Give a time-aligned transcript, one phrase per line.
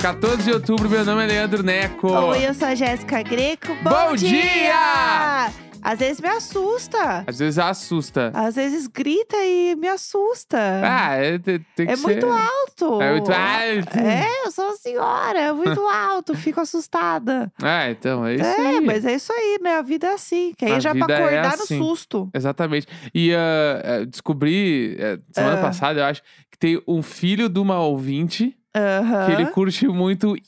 [0.00, 2.08] 14 de outubro, meu nome é Leandro Neco.
[2.08, 3.74] Oi, eu sou a Jéssica Greco.
[3.82, 5.50] Bom, Bom dia!
[5.82, 7.24] Às vezes me assusta.
[7.26, 8.30] Às vezes assusta.
[8.34, 10.58] Às vezes grita e me assusta.
[10.84, 12.02] Ah, é, tem, tem que é ser...
[12.02, 13.02] muito alto.
[13.02, 13.98] É muito alto.
[13.98, 17.52] É, eu sou uma senhora, é muito alto, fico assustada.
[17.62, 18.80] Ah, então, é isso é, aí.
[18.80, 19.76] mas é isso aí, né?
[19.76, 20.52] A vida é assim.
[20.56, 21.78] Que aí A já pra vida é acordar assim.
[21.78, 22.30] no susto.
[22.34, 22.86] Exatamente.
[23.14, 25.62] E ah, descobri, eh, semana Ah.
[25.62, 29.26] passada, eu acho, que tem um filho de uma ouvinte Aham.
[29.26, 30.36] que ele curte muito.
[30.36, 30.42] E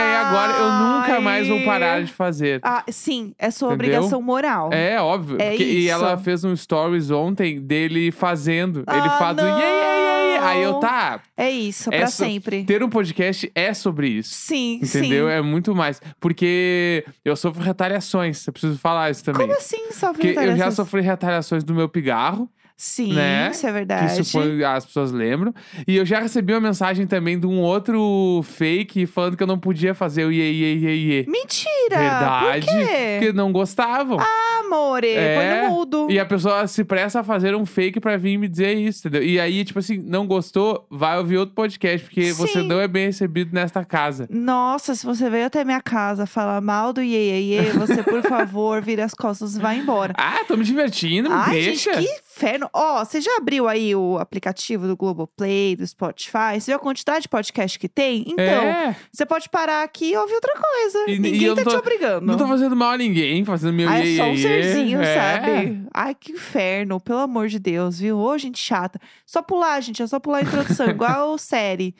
[0.00, 2.60] aí agora eu nunca mais vou parar de fazer.
[2.62, 3.74] Ah, sim, é sua Entendeu?
[3.98, 4.70] obrigação moral.
[4.72, 5.36] É, óbvio.
[5.40, 8.80] É porque- E ela fez um stories ontem dele fazendo.
[8.80, 10.38] ele Ah, faz o iê, iê, iê, iê.
[10.38, 10.80] Aí eu, não.
[10.80, 12.64] tá, É isso, pra Essa- sempre.
[12.64, 14.34] ter um podcast é sobre isso.
[14.34, 15.26] Sim, Entendeu?
[15.26, 15.32] sim.
[15.34, 16.00] É muito mais.
[16.20, 18.46] Porque eu sofro retaliações.
[18.46, 19.46] Eu preciso falar isso também.
[19.46, 22.48] Como assim, só Porque eu já sofri retaliações do meu pigarro,
[22.80, 23.50] Sim, né?
[23.50, 24.20] isso é que verdade.
[24.20, 25.52] isso foi, as pessoas lembram.
[25.86, 29.58] E eu já recebi uma mensagem também de um outro fake falando que eu não
[29.58, 31.24] podia fazer o iê, iê, iê, iê.
[31.26, 31.98] Mentira!
[31.98, 32.66] Verdade.
[32.66, 33.18] Por quê?
[33.18, 34.18] Porque não gostavam.
[34.20, 36.06] Ah, amore, É, põe no mudo.
[36.08, 39.24] E a pessoa se presta a fazer um fake pra vir me dizer isso, entendeu?
[39.26, 42.68] E aí, tipo assim, não gostou, vai ouvir outro podcast, porque você Sim.
[42.68, 44.28] não é bem recebido nesta casa.
[44.30, 48.22] Nossa, se você veio até minha casa falar mal do Iê, Iê, Iê, você, por
[48.22, 50.14] favor, vira as costas e vai embora.
[50.16, 51.94] Ah, tô me divertindo, me Ai, deixa.
[51.94, 52.70] gente, que inferno.
[52.72, 56.58] Ó, você já abriu aí o aplicativo do Globoplay, do Spotify?
[56.60, 58.24] Você viu a quantidade de podcast que tem?
[58.26, 61.10] Então, é, você pode parar aqui e ouvir outra coisa.
[61.10, 62.26] E- e Ninguém eu tá não te tô- obrigando.
[62.26, 64.42] não tô fazendo mal a ninguém, fazendo meu Ah, iê, é só um iê, iê.
[64.62, 65.14] serzinho, É.
[65.14, 65.82] sabe?
[65.92, 68.18] Ai, que inferno, pelo amor de Deus, viu?
[68.18, 69.00] Ô, gente chata.
[69.26, 71.94] Só pular, gente, é só pular a introdução, igual série.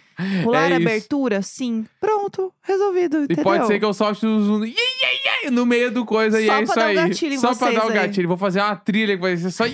[0.45, 1.85] Pular É a abertura, sim.
[2.01, 3.45] Pronto, resolvido, E entendeu?
[3.45, 6.53] pode ser que eu solte um iê, iê, iê, no meio do coisa e Só
[6.53, 6.95] é pra isso dar um aí.
[6.95, 7.95] gatilho em só pra dar o aí.
[7.95, 8.29] gatilho.
[8.29, 9.73] Vou fazer uma trilha que vai ser só iê,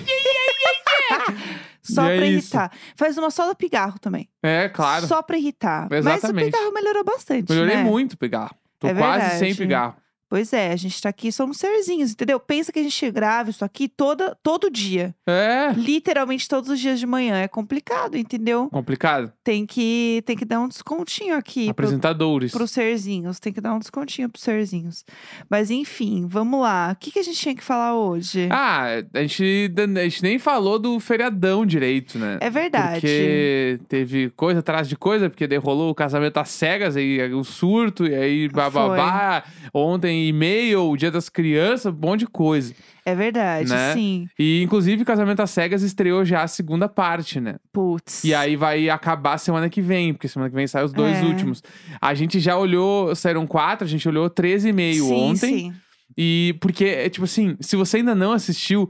[1.85, 2.33] Só E é pra isso.
[2.55, 2.71] irritar.
[2.95, 4.27] Faz uma só do pigarro também.
[4.43, 5.05] É, claro.
[5.07, 5.87] Só pra irritar.
[5.91, 6.33] Exatamente.
[6.33, 7.83] Mas o pigarro melhorou bastante, Melhorei né?
[7.83, 8.55] muito pigarro.
[8.79, 9.39] Tô É quase verdade.
[9.39, 9.95] sem pigarro.
[10.27, 12.39] Pois é, a gente tá aqui, somos serzinhos, entendeu?
[12.39, 15.13] Pensa que a gente grava isso aqui toda, todo dia.
[15.27, 15.71] É.
[15.77, 17.37] Literalmente todos os dias de manhã.
[17.37, 18.67] É complicado, entendeu?
[18.69, 19.31] Complicado.
[19.43, 22.51] Tem que, tem que dar um descontinho aqui pro, Apresentadores.
[22.51, 23.39] pros serzinhos.
[23.39, 25.05] Tem que dar um descontinho pros serzinhos.
[25.49, 26.91] Mas enfim, vamos lá.
[26.93, 28.49] O que, que a gente tinha que falar hoje?
[28.51, 32.39] Ah, a gente, a gente nem falou do feriadão direito, né?
[32.41, 33.01] é verdade.
[33.01, 37.43] Porque teve coisa atrás de coisa, porque daí rolou o casamento às cegas, aí o
[37.43, 39.43] surto, e aí bababá.
[39.73, 42.73] Ontem e-mail, o dia das crianças, um monte de coisa.
[43.05, 43.93] É verdade, né?
[43.93, 44.27] sim.
[44.39, 47.55] E inclusive casamento às cegas estreou já a segunda parte, né?
[47.71, 48.23] Putz.
[48.23, 51.23] E aí vai acabar semana que vem, porque semana que vem saem os dois É.
[51.23, 51.61] últimos.
[52.01, 55.37] A gente já olhou, saíram quatro, a gente olhou 13 e meio ontem.
[55.71, 55.73] Sim.
[56.17, 58.89] E porque, é tipo assim, se você ainda não assistiu,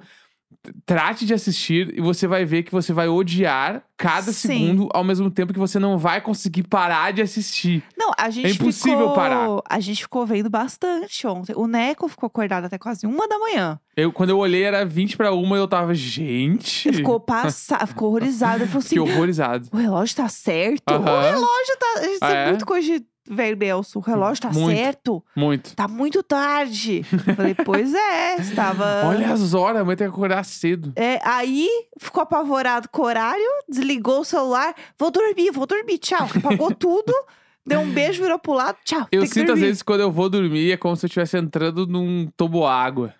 [0.86, 4.48] trate de assistir e você vai ver que você vai odiar cada Sim.
[4.48, 7.84] segundo ao mesmo tempo que você não vai conseguir parar de assistir.
[7.98, 9.14] Não, a gente É impossível ficou...
[9.14, 9.48] parar.
[9.70, 11.54] A gente ficou vendo bastante ontem.
[11.56, 13.80] O Neco ficou acordado até quase uma da manhã.
[13.96, 16.88] Eu, quando eu olhei, era 20 pra uma e eu tava, gente.
[16.88, 18.64] Ele ficou passado, ficou horrorizado.
[18.64, 19.70] Ele falou assim: Que horrorizado.
[19.72, 20.82] o relógio tá certo?
[20.94, 22.06] O relógio tá.
[22.08, 22.50] Isso é, É.
[22.50, 24.00] muito coisa de velho Nelson.
[24.00, 24.78] O relógio tá Muito.
[24.78, 25.24] certo?
[25.36, 25.76] Muito.
[25.76, 27.06] Tá muito tarde.
[27.28, 29.04] Eu Falei, pois é, estava.
[29.06, 30.94] Olha as horas, a mãe tem que acordar cedo.
[30.96, 31.68] É, aí
[32.00, 34.74] ficou apavorado com o horário, desligou o celular.
[34.98, 36.28] Vou dormir, vou dormir, tchau.
[36.38, 37.14] Apagou tudo,
[37.66, 39.08] deu um beijo, virou pro lado, tchau.
[39.12, 42.28] Eu sinto às vezes quando eu vou dormir, é como se eu estivesse entrando num
[42.38, 43.14] toboágua.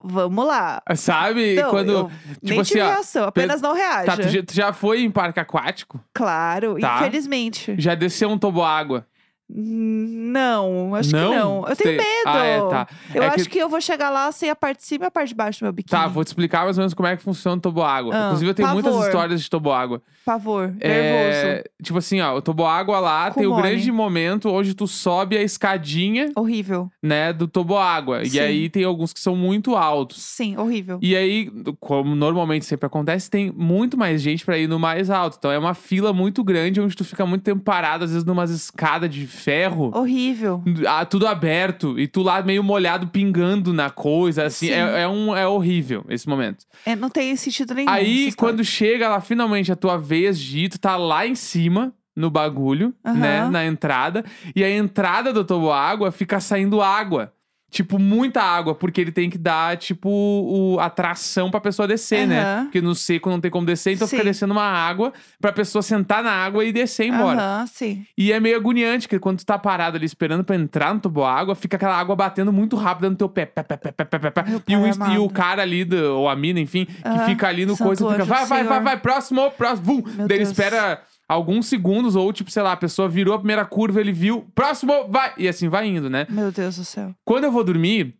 [0.00, 0.80] Vamos lá.
[0.94, 1.56] Sabe?
[1.56, 1.90] Não, quando.
[1.90, 2.10] eu
[2.40, 4.04] nem tipo assim, tive ó, reação, apenas não reaja.
[4.06, 5.98] Tá, tu, já, tu já foi em parque aquático?
[6.14, 6.98] Claro, Tá.
[7.00, 7.74] infelizmente.
[7.78, 9.00] Já desceu um toboágua?
[9.00, 9.17] Hum,
[9.50, 11.30] Não, acho Não?
[11.30, 11.68] que não.
[11.68, 12.06] Eu tenho medo.
[12.26, 12.88] Ah, é, tá.
[13.14, 13.58] Eu É acho que- que...
[13.58, 15.64] eu vou chegar lá sem a parte de cima e a parte de baixo do
[15.64, 15.90] meu biquíni.
[16.00, 18.14] Tá, vou te explicar mais ou menos como é que funciona o toboágua.
[18.14, 19.06] Ah, Inclusive, eu tenho muitas pavor.
[19.06, 20.02] histórias de toboágua.
[20.24, 20.78] Pavor, nervoso.
[20.84, 25.36] É, tipo assim, ó, o toboágua lá Com tem o grande momento onde tu sobe
[25.38, 26.90] a escadinha, Horrível.
[27.02, 28.22] né, do toboágua.
[28.26, 30.22] E aí tem alguns que são muito altos.
[30.22, 30.98] Sim, horrível.
[31.00, 35.36] E aí, como normalmente sempre acontece, tem muito mais gente pra ir no mais alto.
[35.38, 38.50] Então é uma fila muito grande onde tu fica muito tempo parado, às vezes numas
[38.50, 39.90] escadas de ferro.
[39.94, 40.62] Horrível.
[40.86, 44.72] Ah, tudo aberto e tu lá meio molhado pingando na coisa, assim, Sim.
[44.72, 46.64] é, é um, é horrível esse momento.
[46.84, 47.90] É, não tem sentido nenhum.
[47.90, 51.92] Aí, quando chega lá finalmente a tua vez de ir, tu tá lá em cima
[52.14, 53.14] no bagulho, Aham.
[53.16, 54.24] né, na entrada,
[54.54, 57.32] e a entrada do toboágua fica saindo água.
[57.70, 62.26] Tipo, muita água, porque ele tem que dar, tipo, o, a tração pra pessoa descer,
[62.26, 62.42] né?
[62.42, 62.64] Aham.
[62.64, 64.28] Porque no seco não tem como descer, então fica Sim.
[64.28, 67.38] descendo uma água pra pessoa sentar na água e descer embora.
[67.38, 68.06] Aham, sim.
[68.16, 71.54] E é meio agoniante, porque quando tu tá parado ali esperando pra entrar no toboágua,
[71.54, 73.44] fica aquela água batendo muito rápido no teu pé.
[73.44, 76.34] pé, pé, pé, pé, pé, pé, E, o, e o cara ali, do, ou a
[76.34, 77.26] mina, enfim, que Aham.
[77.26, 80.02] fica ali no Santo coisa, fica vai, vai, vai, vai, próximo, próximo.
[80.16, 83.64] Meu Daí ele espera alguns segundos, ou tipo, sei lá, a pessoa virou a primeira
[83.64, 85.32] curva, ele viu, próximo, vai!
[85.36, 86.26] E assim vai indo, né?
[86.30, 87.14] Meu Deus do céu.
[87.24, 88.14] Quando eu vou dormir,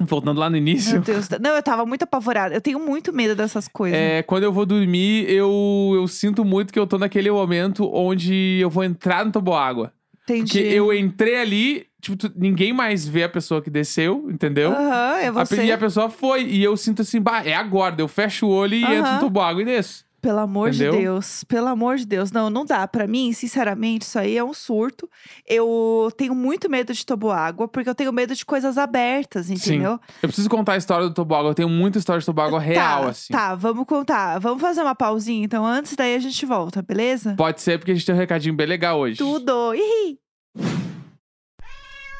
[0.00, 0.92] voltando lá no início.
[0.94, 1.28] Meu Deus.
[1.40, 2.54] Não, eu tava muito apavorada.
[2.54, 3.98] Eu tenho muito medo dessas coisas.
[3.98, 8.58] É, quando eu vou dormir, eu, eu sinto muito que eu tô naquele momento onde
[8.60, 9.92] eu vou entrar no toboágua.
[10.24, 10.42] Entendi.
[10.44, 14.72] Porque eu entrei ali, tipo, tu- ninguém mais vê a pessoa que desceu, entendeu?
[14.72, 15.56] Aham, é A, você.
[15.56, 16.44] pe- e a pessoa foi.
[16.44, 17.94] E eu sinto assim, bah, é agora.
[17.98, 18.94] Eu fecho o olho e Aham.
[18.94, 20.04] entro no toboágua e desço.
[20.24, 20.92] Pelo amor Entendeu?
[20.92, 22.32] de Deus, pelo amor de Deus.
[22.32, 22.88] Não, não dá.
[22.88, 25.06] Pra mim, sinceramente, isso aí é um surto.
[25.46, 30.00] Eu tenho muito medo de toboágua, porque eu tenho medo de coisas abertas, entendeu?
[30.22, 31.50] Eu preciso contar a história do toboágua.
[31.50, 33.32] Eu tenho muita história de toboágua real, tá, assim.
[33.34, 34.38] Tá, vamos contar.
[34.38, 37.34] Vamos fazer uma pausinha, então, antes, daí a gente volta, beleza?
[37.36, 39.18] Pode ser porque a gente tem um recadinho bem legal hoje.
[39.18, 39.74] Tudo.
[39.74, 40.18] Ih!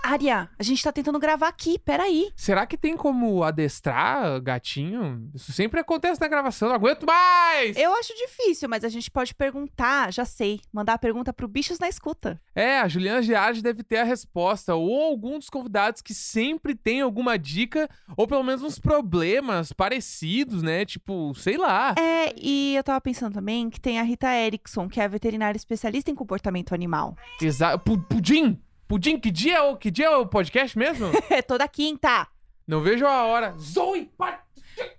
[0.06, 2.31] Aria, a gente tá tentando gravar aqui, peraí.
[2.37, 5.31] Será que tem como adestrar gatinho?
[5.35, 7.75] Isso sempre acontece na gravação, não aguento mais!
[7.75, 11.79] Eu acho difícil, mas a gente pode perguntar, já sei, mandar a pergunta pro Bichos
[11.79, 12.39] na Escuta.
[12.55, 17.00] É, a Juliana Giardi deve ter a resposta, ou algum dos convidados que sempre tem
[17.00, 20.85] alguma dica, ou pelo menos uns problemas parecidos, né?
[20.85, 21.95] Tipo, sei lá.
[21.99, 26.11] É, e eu tava pensando também que tem a Rita Erickson, que é veterinária especialista
[26.11, 27.17] em comportamento animal.
[27.41, 28.61] Exa Pu- Pudim!
[28.87, 31.11] Pudim, que dia, é o, que dia é o podcast mesmo?
[31.31, 32.27] É toda quinta.
[32.67, 33.55] Não vejo a hora.
[33.59, 34.11] Zoe!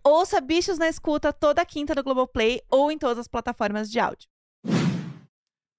[0.03, 4.27] Ouça Bichos na Escuta toda quinta no Globoplay ou em todas as plataformas de áudio.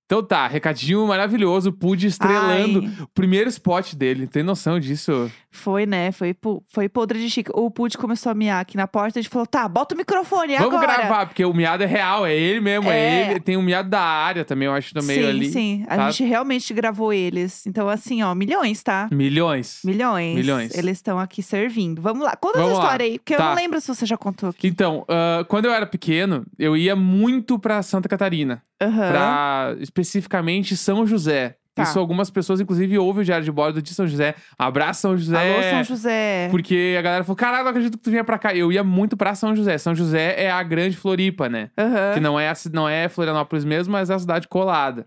[0.07, 3.03] Então tá, recadinho maravilhoso, Pud estrelando Ai.
[3.03, 4.29] o primeiro spot dele.
[4.29, 5.29] Tem noção disso?
[5.51, 6.13] Foi, né?
[6.13, 6.33] Foi,
[6.69, 7.51] foi podre de chique.
[7.53, 9.99] O Pud começou a miar aqui na porta e a gente falou: tá, bota o
[9.99, 10.99] microfone Vamos agora.
[10.99, 13.31] gravar, porque o miado é real, é ele mesmo, é, É.
[13.33, 13.41] ele.
[13.41, 15.49] Tem um miado da área também, eu acho, no meio sim, ali.
[15.51, 15.85] sim.
[15.89, 16.11] A tá?
[16.11, 17.67] gente realmente gravou eles.
[17.67, 19.09] Então, assim, ó, milhões, tá?
[19.11, 19.81] Milhões.
[19.85, 20.35] Milhões.
[20.37, 20.75] Milhões.
[20.77, 22.01] Eles estão aqui servindo.
[22.01, 22.37] Vamos lá.
[22.37, 22.85] Conta Vamos essa lá.
[22.85, 23.49] história aí, porque eu Tá.
[23.49, 24.69] não lembro se você já contou aqui.
[24.69, 28.63] Então, ah, quando eu era pequeno, eu ia muito pra Santa Catarina.
[28.79, 29.09] Aham.
[29.11, 31.57] Pra especificamente São José.
[31.75, 31.83] Tá.
[31.83, 34.35] Isso algumas pessoas, inclusive, ouvem o Diário de Bordo de São José.
[34.59, 35.37] Abraço, São José.
[35.37, 36.49] Alô, São José.
[36.51, 38.55] Porque a galera falou: caralho, não acredito que tu vinha pra cá.
[38.55, 39.77] Eu ia muito pra São José.
[39.77, 41.69] São José é a grande Floripa, né?
[41.77, 42.15] Aham.
[42.15, 45.07] Que não é, a não é Florianópolis mesmo, mas é a cidade colada.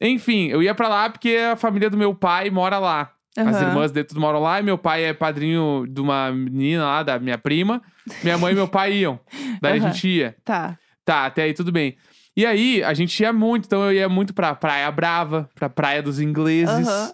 [0.00, 3.10] Enfim, eu ia pra lá porque a família do meu pai mora lá.
[3.36, 3.68] As Aham.
[3.68, 7.18] irmãs dele tudo moram lá e meu pai é padrinho de uma menina lá, da
[7.18, 7.82] minha prima.
[8.24, 9.20] Minha mãe e meu pai iam.
[9.60, 9.88] Daí Aham.
[9.88, 10.34] a gente ia.
[10.42, 10.78] Tá.
[11.04, 11.96] Tá, até aí tudo bem.
[12.36, 16.02] E aí, a gente ia muito, então eu ia muito pra Praia Brava, pra Praia
[16.02, 16.86] dos Ingleses.
[16.86, 17.12] Aham.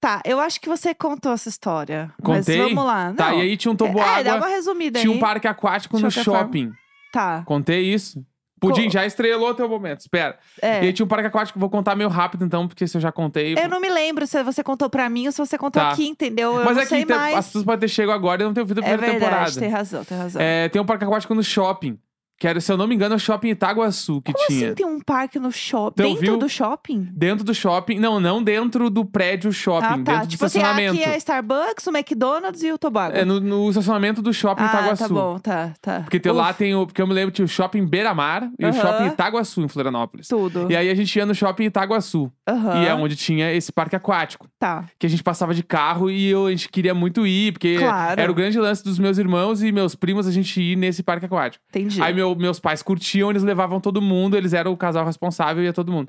[0.00, 2.10] Tá, eu acho que você contou essa história.
[2.22, 2.58] Contei?
[2.58, 3.12] Mas vamos lá.
[3.16, 3.38] Tá, Não.
[3.38, 5.16] e aí tinha um É, dá toboágua, uma resumida tinha aí.
[5.16, 6.40] um parque aquático De no qualquer forma.
[6.40, 6.72] shopping.
[7.12, 7.42] Tá.
[7.46, 8.24] Contei isso?
[8.58, 10.38] Pudim, já estrelou o teu momento, espera.
[10.60, 10.82] É.
[10.84, 13.10] E aí tinha um parque aquático, vou contar meio rápido então, porque se eu já
[13.12, 13.54] contei.
[13.58, 15.90] Eu não me lembro se você contou pra mim ou se você contou Tá.
[15.90, 16.56] aqui, entendeu?
[16.58, 17.36] Eu Mas não é sei que tem- mais.
[17.36, 19.60] as pessoas podem ter chegado agora e não ter ouvido a É primeira verdade, temporada.
[19.60, 20.40] tem razão, tem razão.
[20.40, 21.98] É, tem um parque aquático no shopping.
[22.38, 24.66] Que era, se eu não me engano, o shopping Itaguaçu que Como tinha.
[24.68, 26.02] assim tem um parque no shopping?
[26.02, 26.36] Então, Dentro viu?
[26.38, 27.08] do shopping?
[27.12, 27.98] Dentro do shopping.
[28.00, 29.96] Não, não dentro do prédio shopping, ah, tá.
[29.96, 31.00] dentro do Tipo assim, estacionamento.
[31.00, 33.16] aqui é Starbucks, o McDonald's e o Tobago.
[33.16, 35.02] É no, no estacionamento do shopping ah, Itaguaçu.
[35.04, 36.00] tá bom, tá, tá.
[36.00, 36.84] Porque tem, lá tem o.
[36.84, 38.72] Porque eu me lembro tinha o shopping Beira-Mar e o Aham.
[38.80, 40.26] shopping Itaguaçu em Florianópolis.
[40.26, 40.66] Tudo.
[40.68, 42.28] E aí a gente ia no shopping Itaguaçu.
[42.48, 42.82] Aham.
[42.82, 44.48] E é onde tinha esse parque aquático.
[44.58, 44.86] Tá.
[44.98, 48.20] Que a gente passava de carro e eu- a gente queria muito ir, porque Claro.
[48.20, 51.26] era o grande lance dos meus irmãos e meus primos a gente ir nesse parque
[51.26, 51.62] aquático.
[51.68, 52.02] Entendi.
[52.02, 55.66] Aí meu- meus pais curtiam, eles levavam todo mundo, eles eram o casal responsável e
[55.66, 56.08] ia todo mundo.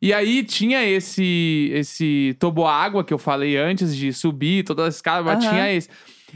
[0.00, 5.22] E aí tinha esse esse toboágua que eu falei antes de subir toda a escada,
[5.24, 5.88] mas tinha esse.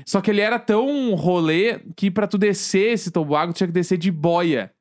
[0.04, 3.72] Só que ele era tão rolê que pra tu descer esse toboágua, tu tinha que
[3.72, 4.72] descer de boia.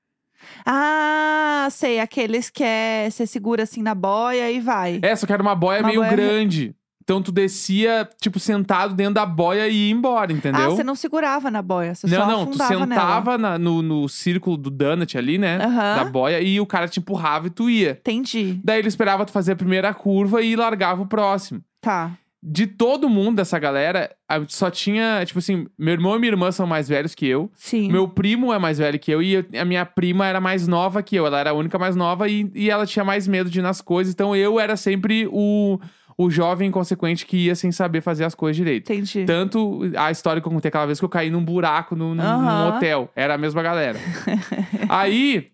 [0.66, 2.00] Ah, sei.
[2.00, 3.10] Aqueles que é...
[3.10, 5.00] Você segura assim na boia e vai.
[5.04, 6.76] É, só que era uma boia Uma meio boia- grande.
[7.12, 10.62] Então tu descia, tipo, sentado dentro da boia e ia embora, entendeu?
[10.62, 13.02] Ah, você não segurava na boia, você não, só não, tu afundava nela.
[13.02, 15.58] sentava na- no, no círculo do donut ali, né?
[15.62, 15.96] Aham.
[15.98, 17.92] Da boia, e o cara te empurrava e tu ia.
[18.00, 18.62] Entendi.
[18.64, 21.62] Daí ele esperava tu fazer a primeira curva e largava o próximo.
[21.82, 22.12] Tá.
[22.44, 24.10] De todo mundo dessa galera,
[24.48, 27.52] só tinha, tipo assim, meu irmão e minha irmã são mais velhos que eu.
[27.54, 27.92] Sim.
[27.92, 31.16] Meu primo é mais velho que eu e a minha prima era mais nova que
[31.16, 31.28] eu.
[31.28, 33.80] Ela era a única mais nova e, e ela tinha mais medo de ir nas
[33.80, 34.12] coisas.
[34.12, 35.80] Então eu era sempre o,
[36.18, 38.92] o jovem inconsequente que ia sem saber fazer as coisas direito.
[38.92, 39.26] Entendi.
[39.26, 42.42] Tanto a história que eu contei aquela vez que eu caí num buraco num, num-
[42.42, 43.10] num hotel.
[43.16, 44.00] Era a mesma galera.
[44.90, 45.48] Aí.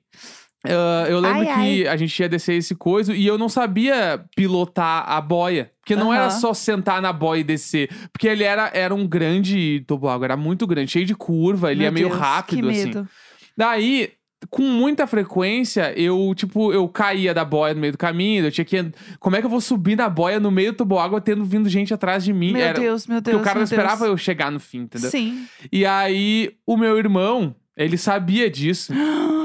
[0.66, 4.24] ah, eu lembro Ai, que a gente ia descer esse coisa e eu não sabia
[4.36, 5.72] pilotar a boia.
[5.82, 6.32] Porque não era Aham.
[6.40, 7.90] só sentar na boia e descer.
[8.12, 11.92] Porque ele era, era um grande toboágua, era muito grande, cheio de curva, ele Meu
[11.94, 12.86] meio Deus, rápido, que assim.
[12.88, 13.08] medo.
[13.56, 14.12] Daí,
[14.50, 18.64] com muita frequência, eu, tipo, eu caía da boia no meio do caminho, eu tinha
[18.66, 18.92] que.
[19.20, 21.94] Como é que eu vou subir na boia no meio do toboágua tendo vindo gente
[21.94, 22.54] atrás de mim?
[22.54, 23.42] Meu era, Deus, meu porque Deus.
[23.42, 23.72] o cara não meu Deus.
[23.72, 25.10] esperava eu chegar no fim, entendeu?
[25.10, 25.46] Sim.
[25.72, 28.94] E aí, o meu irmão, ele sabia disso.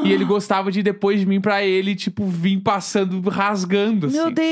[0.05, 4.17] E ele gostava de depois de mim pra ele, tipo, vir passando, rasgando, assim.
[4.17, 4.47] Meu Deus!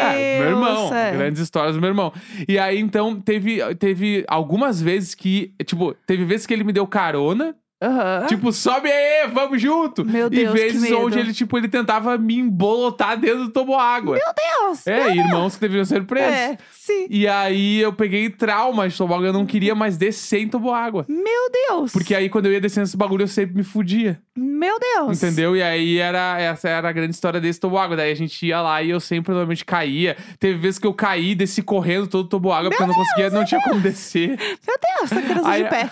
[0.00, 0.94] É, meu irmão.
[0.94, 1.12] é.
[1.12, 2.12] Grandes histórias do meu irmão.
[2.48, 6.86] E aí, então, teve, teve algumas vezes que, tipo, teve vezes que ele me deu
[6.86, 7.54] carona.
[7.82, 8.26] Aham.
[8.28, 10.04] Tipo, sobe aí, vamos junto.
[10.04, 14.16] Meu e Deus, que vezes onde ele, tipo, ele tentava me embolotar dentro do toboágua.
[14.16, 14.86] Meu Deus!
[14.86, 16.32] É, irmãos que deveriam ser presos.
[16.32, 17.06] É, sim.
[17.10, 21.04] E aí eu peguei trauma de toboágua, eu não queria mais descer em toboágua.
[21.08, 21.92] Meu Deus!
[21.92, 24.20] Porque aí quando eu ia descendo esse bagulho, eu sempre me fudia.
[24.34, 25.22] Meu Deus!
[25.22, 25.54] Entendeu?
[25.54, 27.96] E aí era essa era a grande história desse toboágua.
[27.96, 30.16] Daí a gente ia lá e eu sempre normalmente caía.
[30.38, 33.44] Teve vezes que eu caí, desci correndo todo o toboágua, porque eu não conseguia, não
[33.44, 34.28] tinha como descer.
[34.30, 35.90] Meu Deus, tá criança Aí, de pé.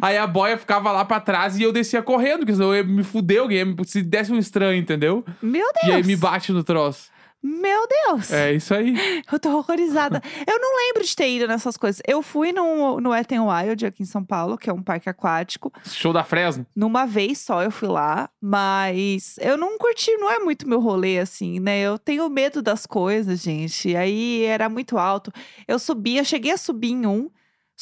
[0.00, 2.84] aí a boia ficava lá pra trás e eu descia correndo, porque senão eu ia
[2.84, 5.24] me fuder alguém, ia me- se desse um estranho, entendeu?
[5.40, 5.96] Meu E Deus!
[5.98, 7.12] aí me bate no troço.
[7.42, 8.30] Meu Deus!
[8.30, 8.94] É isso aí.
[9.30, 10.22] Eu tô horrorizada.
[10.46, 12.00] eu não lembro de ter ido nessas coisas.
[12.06, 15.08] Eu fui no, no Wet n Wild aqui em São Paulo, que é um parque
[15.08, 15.72] aquático.
[15.84, 16.64] Show da Fresno.
[16.74, 21.18] Numa vez só eu fui lá, mas eu não curti, não é muito meu rolê
[21.18, 21.80] assim, né?
[21.80, 23.96] Eu tenho medo das coisas, gente.
[23.96, 25.32] Aí era muito alto.
[25.66, 27.28] Eu subi, eu cheguei a subir em um,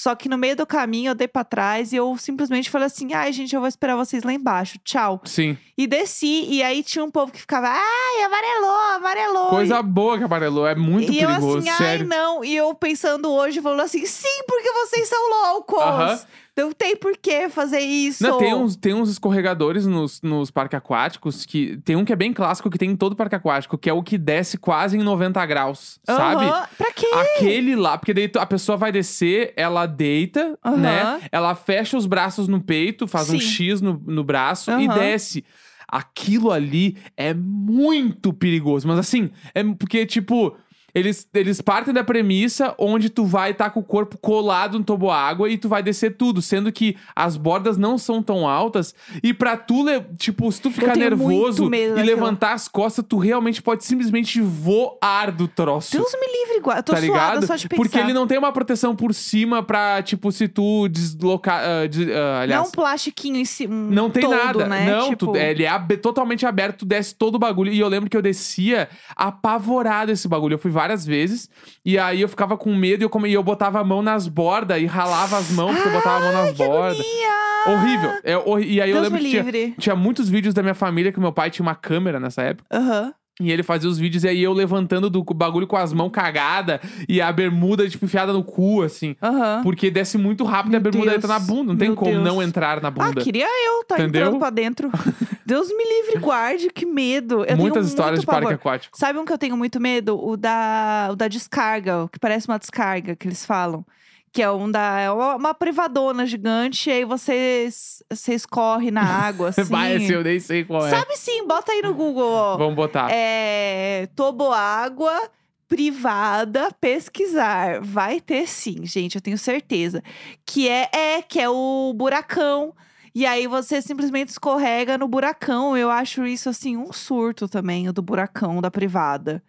[0.00, 3.12] só que no meio do caminho eu dei pra trás e eu simplesmente falei assim:
[3.12, 5.20] ai, gente, eu vou esperar vocês lá embaixo, tchau.
[5.26, 5.58] Sim.
[5.76, 9.48] E desci, e aí tinha um povo que ficava, ai, amarelou, amarelou.
[9.48, 10.66] Coisa boa que amarelou.
[10.66, 12.06] É muito e eu perigoso, assim, ai sério.
[12.06, 12.42] não.
[12.42, 15.82] E eu pensando hoje, falando assim, sim, porque vocês são loucos.
[15.82, 16.20] Aham.
[16.56, 18.22] Não tem por que fazer isso.
[18.22, 21.78] Não, tem uns, tem uns escorregadores nos, nos parques aquáticos que.
[21.78, 24.02] Tem um que é bem clássico que tem em todo parque aquático, que é o
[24.02, 26.44] que desce quase em 90 graus, sabe?
[26.76, 27.06] Pra quê?
[27.14, 30.76] Aquele lá, porque daí a pessoa vai descer, ela deita, Aham.
[30.76, 31.20] né?
[31.32, 33.46] Ela fecha os braços no peito, faz um Sim.
[33.46, 34.98] X no, no braço e Aham.
[34.98, 35.44] desce.
[35.88, 38.86] Aquilo ali é muito perigoso.
[38.86, 40.56] Mas assim, é porque, tipo.
[40.94, 45.48] Eles, eles partem da premissa onde tu vai estar com o corpo colado no toboágua
[45.48, 48.94] e tu vai descer tudo, sendo que as bordas não são tão altas.
[49.22, 49.84] E pra tu,
[50.16, 51.94] tipo, se tu ficar nervoso e daquilo.
[52.06, 56.76] levantar as costas, tu realmente pode simplesmente voar do troço Deus me livre, igual.
[56.76, 57.46] Eu tô tá suada ligado?
[57.46, 57.82] só de pensar.
[57.82, 61.60] Porque ele não tem uma proteção por cima pra, tipo, se tu deslocar.
[61.64, 63.74] ah, des- ah, Não é aliás, um plastiquinho em cima.
[63.74, 64.66] não tem todo, nada.
[64.66, 64.90] Né?
[64.90, 67.72] Não, tipo, tu- ele é abe- totalmente aberto, tu desce todo o bagulho.
[67.72, 70.54] E eu lembro que eu descia apavorado esse bagulho.
[70.54, 71.48] Eu fui várias vezes.
[71.84, 74.26] E aí eu ficava com medo e eu, come- e eu botava a mão nas
[74.26, 76.98] bordas e ralava as mãos, porque eu botava a mão nas bordas.
[76.98, 77.40] agonia!
[77.66, 78.10] Horrível.
[78.24, 79.74] É, horri- E aí eu Deus lembro me que tinha, livre.
[79.78, 82.66] tinha muitos vídeos da minha família que meu pai tinha uma câmera nessa época.
[82.72, 83.12] Aham.
[83.42, 86.78] E ele fazia os vídeos e aí eu levantando do bagulho com as mãos cagadas
[87.08, 89.16] e a bermuda, tipo, enfiada no cu, assim.
[89.22, 89.60] Aham.
[89.62, 91.72] Porque desce muito rápido e a Meu bermuda entra na bunda.
[91.72, 92.22] Não tem Meu como Deus.
[92.24, 93.22] não entrar na Ah, bunda.
[93.22, 94.22] queria eu tá Entendeu?
[94.26, 94.90] entrando pra dentro.
[95.50, 97.44] Deus me livre, guarde, que medo.
[97.44, 98.96] Eu Muitas histórias de parque aquático.
[98.96, 100.16] Sabe um que eu tenho muito medo?
[100.16, 103.84] O da, o da descarga, o que parece uma descarga que eles falam.
[104.32, 105.00] Que é um da.
[105.00, 107.68] É uma privadona gigante, e aí você,
[108.08, 109.64] você escorre na água, assim.
[109.64, 110.90] Vai, esse eu nem sei qual é.
[110.90, 112.56] Sabe sim, bota aí no Google, ó.
[112.56, 113.08] Vamos botar.
[113.10, 114.08] É.
[114.14, 115.20] Toboágua
[115.66, 117.80] privada pesquisar.
[117.80, 120.00] Vai ter sim, gente, eu tenho certeza.
[120.46, 122.72] Que é, é que é o buracão.
[123.14, 125.76] E aí você simplesmente escorrega no buracão.
[125.76, 129.42] Eu acho isso assim um surto também, o do buracão da privada.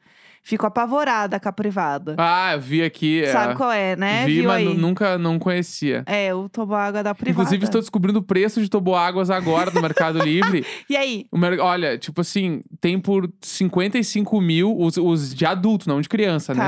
[0.44, 2.15] Fico apavorada com a privada.
[2.18, 3.22] Ah, eu vi aqui.
[3.24, 3.32] é.
[3.32, 4.25] Sabe qual é, né?
[4.25, 4.65] Vi, Viu mas aí?
[4.65, 6.03] nu- nunca não conhecia.
[6.08, 7.41] É, o toboágua da privada.
[7.44, 10.65] Inclusive, estou descobrindo o preço de toboáguas agora no Mercado Livre.
[10.89, 11.27] E aí?
[11.32, 16.10] O mer- Olha, tipo assim, tem por 55 mil os, os de adulto, não de
[16.10, 16.63] criança, né?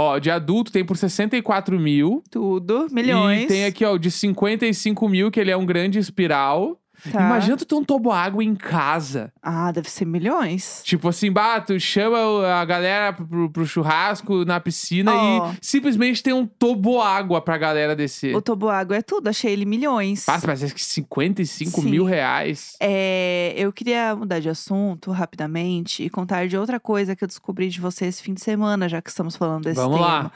[0.00, 2.22] Ó, de adulto tem por 64 mil.
[2.30, 2.86] tudo.
[2.90, 3.44] Milhões.
[3.44, 6.80] E tem aqui, ó, de 55 mil, que ele é um grande espiral.
[7.10, 7.20] Tá.
[7.20, 9.32] Imagina tu ter um toboágua em casa.
[9.42, 10.82] Ah, deve ser milhões.
[10.84, 15.52] Tipo assim, bah, tu chama a galera pro, pro churrasco na piscina Ó.
[15.52, 18.34] e simplesmente tem um toboágua pra galera descer.
[18.34, 20.24] O toboágua é tudo, achei ele milhões.
[20.24, 21.90] Passa, mas é que 55 Sim.
[21.90, 22.76] mil reais.
[22.80, 27.68] É, eu queria mudar de assunto rapidamente e contar de outra coisa que eu descobri
[27.68, 30.08] de você esse fim de semana, já que estamos falando desse Vamos tema.
[30.08, 30.32] lá.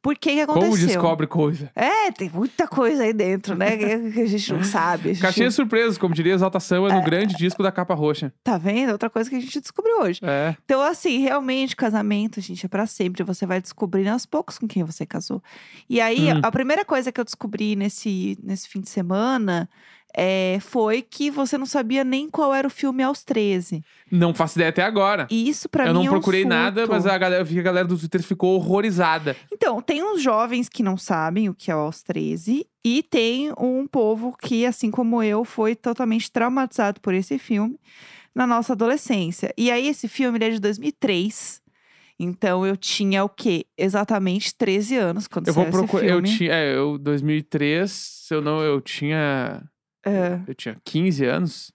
[0.00, 0.70] Por que que aconteceu?
[0.70, 1.70] Como descobre coisa?
[1.74, 3.76] É, tem muita coisa aí dentro, né?
[3.76, 5.08] que a gente não sabe.
[5.10, 8.32] Gente- Caixinha surpresa, como diria Exaltação, é no grande disco da capa roxa.
[8.44, 8.92] Tá vendo?
[8.92, 10.20] Outra coisa que a gente descobriu hoje.
[10.22, 10.54] É.
[10.64, 13.22] Então, assim, realmente, casamento, gente, é pra sempre.
[13.24, 15.42] Você vai descobrindo aos poucos com quem você casou.
[15.90, 16.40] E aí, Hum.
[16.42, 19.68] a primeira coisa que eu descobri nesse, nesse fim de semana
[20.16, 23.82] é, foi que você não sabia nem qual era o filme aos 13.
[24.10, 25.26] Não faço ideia até agora.
[25.30, 27.86] E isso eu mim não é um procurei nada, mas a galera, eu a galera
[27.86, 29.36] do Twitter ficou horrorizada.
[29.52, 32.66] Então, tem uns jovens que não sabem o que é aos 13.
[32.84, 37.78] E tem um povo que, assim como eu, foi totalmente traumatizado por esse filme
[38.34, 39.52] na nossa adolescência.
[39.58, 41.60] E aí, esse filme é de 2003.
[42.18, 43.64] Então, eu tinha o quê?
[43.76, 46.06] Exatamente 13 anos quando Eu vou saiu esse procurar.
[46.06, 46.52] Eu tinha.
[46.52, 48.60] É, eu, 2003, se eu não.
[48.60, 49.62] Eu tinha.
[50.04, 50.38] É.
[50.46, 51.72] Eu tinha 15 anos.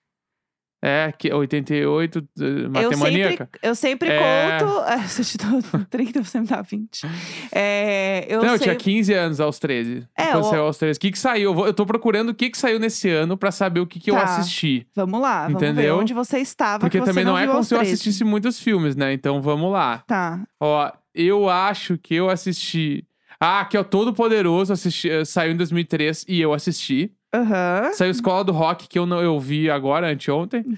[0.86, 3.46] É, que 88, uh, Eu matemaníaca.
[3.46, 4.60] sempre, eu sempre É.
[4.60, 4.80] conto.
[4.80, 7.03] Ah, Se eu te dou 30, você me dá 20.
[7.53, 8.65] É, eu Não, eu sei.
[8.65, 10.06] tinha 15 anos aos 13.
[10.13, 10.98] É, Quando o- saiu aos 13.
[10.98, 11.51] O que que saiu?
[11.51, 13.98] Eu, vou- eu tô procurando o que que saiu nesse ano pra saber o que
[13.98, 14.24] que eu Tá.
[14.24, 14.86] assisti.
[14.94, 15.98] Vamos lá, vamos ver Entendeu?
[16.00, 16.82] onde você estava.
[16.82, 17.94] Porque que você também não, é viu como se eu 13.
[17.94, 19.13] assistisse muitos filmes, né?
[19.13, 20.00] Então vamos lá.
[20.06, 20.44] Tá.
[20.60, 23.08] Ó, eu acho que eu assisti.
[23.39, 25.10] Ah, que é o Todo Poderoso assisti...
[25.10, 27.10] eh, saiu em 2003 e eu assisti.
[27.33, 27.91] Aham.
[27.93, 30.63] Saiu Escola do Rock, que eu não eu vi agora, anteontem.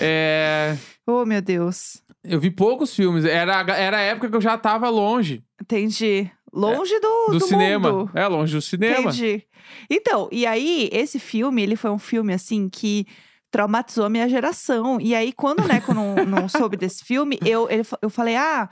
[0.00, 0.76] É,
[1.10, 2.02] Oh, meu Deus.
[2.22, 3.24] Eu vi poucos filmes.
[3.24, 6.30] Era, era a época que eu já tava longe Entendi.
[6.52, 7.90] Longe do, do, do cinema.
[7.90, 8.10] mundo.
[8.14, 9.08] É, longe do cinema.
[9.08, 9.42] Entendi.
[9.88, 13.06] Então, e aí, esse filme, ele foi um filme, assim, que
[13.50, 15.00] traumatizou a minha geração.
[15.00, 18.68] E aí, quando o Neco não, não soube desse filme, eu, ele eu falei, ah...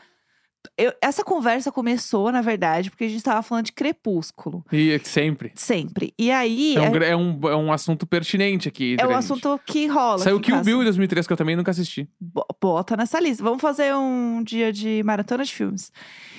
[0.77, 4.65] eu- essa conversa começou, na verdade, porque a gente tava falando de Crepúsculo.
[4.73, 5.53] E sempre.
[5.55, 6.15] Sempre.
[6.19, 8.97] E aí, É um, é, é um, é um assunto pertinente aqui.
[8.99, 9.13] é gente.
[9.15, 10.19] assunto que rola.
[10.19, 10.61] Saiu Kill.
[10.63, 12.09] Bill em 2003, que eu também nunca assisti.
[12.21, 13.43] Bo- Bota nessa lista.
[13.43, 15.91] Vamos fazer um dia de maratona de filmes.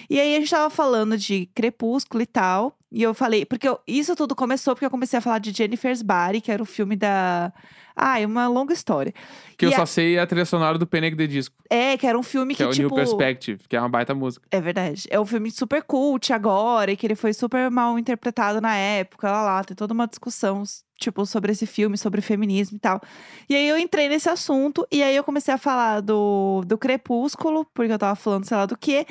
[0.10, 2.78] E aí a gente tava falando de Crepúsculo e tal.
[2.92, 6.02] E eu falei, porque eu- isso tudo começou porque eu comecei a falar de Jennifer's
[6.02, 7.52] Body, que era o filme da.
[8.00, 9.12] Ah, é uma longa história.
[9.58, 11.18] Que eu E a- só sei a trilha sonora do Panic!
[11.18, 12.88] The Disco, É, que era um filme que que, é o tipo.
[12.90, 14.46] New Perspective, que é uma baita música.
[14.52, 15.08] É verdade.
[15.10, 19.32] É um filme super cult agora, e que ele foi super mal interpretado na época,
[19.32, 19.64] lá lá.
[19.64, 20.62] Tem toda uma discussão,
[21.00, 23.02] tipo, sobre esse filme, sobre feminismo e tal.
[23.50, 27.66] E aí eu entrei nesse assunto, e aí eu comecei a falar do, do Crepúsculo,
[27.74, 29.08] porque eu tava falando sei lá do quê.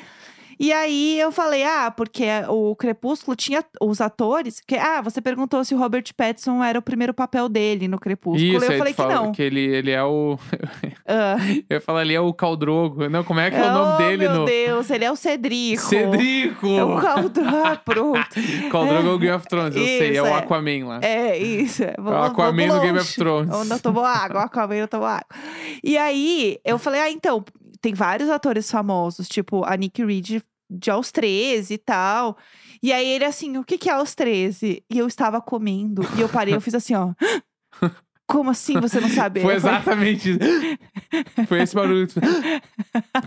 [0.59, 4.61] E aí eu falei, ah, porque o Crepúsculo tinha os atores.
[4.67, 8.57] Que, ah, você perguntou se o Robert Pattinson era o primeiro papel dele no Crepúsculo.
[8.57, 9.33] Isso, eu falei que não.
[9.33, 10.39] Que ele, ele é o.
[11.09, 11.37] Ah,
[11.71, 13.09] Eu falar ali é o Caldrogo.
[13.09, 14.45] Não, como é que é o nome oh, dele meu no.
[14.45, 15.83] Deus, ele é o Cedrico.
[15.83, 16.67] Cedrico!
[16.67, 17.45] É o Caldro.
[17.47, 18.29] Ah, pronto.
[18.73, 20.33] Caldrogo é o Game of Thrones, eu sei, é Isso, o é.
[20.33, 21.01] Aquaman lá.
[21.03, 21.85] É, isso.
[21.85, 21.95] É.
[21.97, 23.55] O Aquaman do Game of Thrones.
[23.55, 25.27] Onde eu tomo água, o Aquaman eu tomo água.
[25.85, 27.45] E aí, eu falei, ah, então,
[27.81, 32.37] tem vários atores famosos, tipo a Nick Reed de aos 13 e tal.
[32.83, 34.83] E aí ele assim, o que que é aos 13?
[34.91, 37.13] E eu estava comendo, e eu parei, eu fiz assim, ó.
[38.29, 39.41] Como assim você não sabe?
[39.41, 40.39] Foi exatamente isso.
[41.47, 42.09] Foi esse barulho.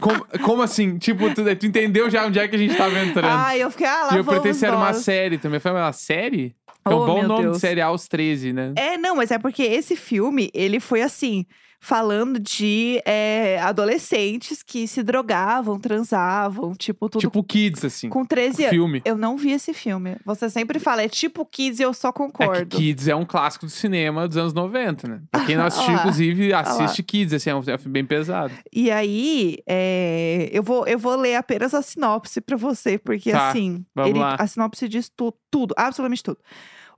[0.02, 0.97] Como, como assim?
[0.97, 3.32] Tipo, tu, tu entendeu já onde é que a gente tava entrando.
[3.32, 5.60] Ah, eu fiquei, ah, lá e eu vamos pertencia a uma série também.
[5.62, 6.54] Foi uma série?
[6.86, 7.56] É Oh, um bom meu nome Deus.
[7.56, 8.73] de série aos 13, né?
[8.75, 11.45] É, não, mas é porque esse filme, ele foi assim,
[11.81, 18.09] falando de é, adolescentes que se drogavam, transavam, tipo, tudo Tipo Kids, assim.
[18.09, 18.69] com 13 anos.
[18.75, 19.01] filme.
[19.05, 20.17] Eu não vi esse filme.
[20.25, 22.77] Você sempre fala, é tipo Kids e eu só É que concordo.
[22.77, 25.21] Kids é um clássico do cinema dos anos 90, né?
[25.31, 28.53] Pra quem não assistiu, inclusive, assiste Kids, assim, é um é um filme bem pesado.
[28.73, 33.49] E aí, é, eu, vou, eu vou ler apenas a sinopse pra você, porque Tá,
[33.49, 36.39] assim, ele- a sinopse diz tu- tudo, absolutamente tudo.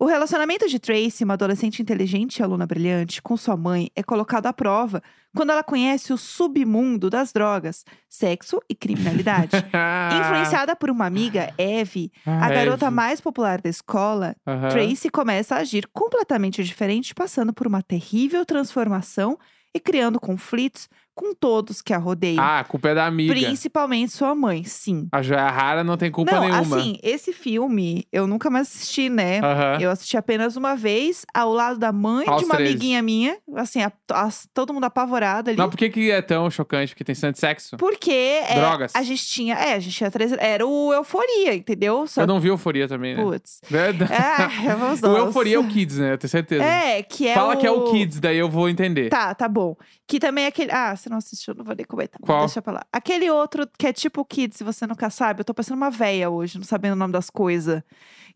[0.02, 4.48] O relacionamento de Tracy, uma adolescente inteligente e aluna brilhante, com sua mãe é colocado
[4.48, 5.00] à prova
[5.36, 9.52] quando ela conhece o submundo das drogas, sexo e criminalidade.
[10.20, 12.96] Influenciada por uma amiga, Eve, a Ah, garota Eve.
[12.96, 14.70] mais popular da escola, Aham.
[14.70, 19.38] Tracy começa a agir completamente diferente, passando por uma terrível transformação
[19.72, 22.42] e criando conflitos com todos que a rodeiam.
[22.44, 23.34] Ah, a culpa é da amiga.
[23.34, 25.08] Principalmente sua mãe, sim.
[25.12, 26.78] A joia rara não tem culpa não, nenhuma.
[26.78, 29.40] assim, esse filme eu nunca mais assisti, né?
[29.80, 32.72] Eu assisti apenas uma vez, ao lado da mãe Aos de uma 13.
[32.72, 33.38] amiguinha minha.
[33.56, 35.58] Assim, a- as- todo mundo apavorado ali.
[35.58, 36.94] Mas por que, que é tão chocante?
[36.94, 37.78] Porque tem de sexo?
[37.78, 38.96] Porque é, Drogas.
[38.96, 39.56] a gente tinha.
[39.56, 40.36] É, a gente tinha 13.
[40.40, 42.08] Era o Euforia, entendeu?
[42.08, 43.24] Só Eu não vi Euforia também, né?
[43.24, 43.60] Putz.
[43.70, 44.12] Verdade.
[44.14, 45.18] É, vamos o.
[45.18, 46.14] Euforia é o Kids, né?
[46.14, 46.64] Eu tenho certeza.
[46.64, 47.58] É, que é Fala o...
[47.58, 49.10] que é o Kids, daí eu vou entender.
[49.10, 49.76] Tá, tá bom.
[50.08, 50.72] Que também é aquele.
[50.72, 52.20] Ah, você não assistiu, não vou nem comentar.
[52.22, 52.40] Qual?
[52.40, 52.86] Deixa pra lá.
[52.92, 55.42] Aquele outro que é tipo Kids, se você nunca sabe.
[55.42, 57.82] Eu tô parecendo uma véia hoje, não sabendo o nome das coisas.